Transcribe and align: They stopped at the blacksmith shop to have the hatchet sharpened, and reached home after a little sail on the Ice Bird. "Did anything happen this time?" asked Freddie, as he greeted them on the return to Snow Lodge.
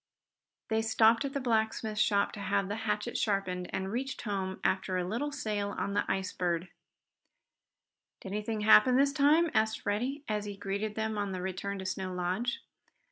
They 0.69 0.81
stopped 0.81 1.25
at 1.25 1.33
the 1.33 1.39
blacksmith 1.39 1.99
shop 1.99 2.31
to 2.31 2.39
have 2.39 2.67
the 2.69 2.75
hatchet 2.89 3.17
sharpened, 3.19 3.69
and 3.71 3.91
reached 3.91 4.23
home 4.23 4.59
after 4.63 4.97
a 4.97 5.03
little 5.07 5.31
sail 5.31 5.75
on 5.77 5.93
the 5.93 6.11
Ice 6.11 6.33
Bird. 6.33 6.69
"Did 8.21 8.31
anything 8.31 8.61
happen 8.61 8.95
this 8.95 9.13
time?" 9.13 9.51
asked 9.53 9.81
Freddie, 9.81 10.23
as 10.27 10.45
he 10.45 10.57
greeted 10.57 10.95
them 10.95 11.19
on 11.19 11.33
the 11.33 11.41
return 11.43 11.77
to 11.77 11.85
Snow 11.85 12.11
Lodge. 12.15 12.61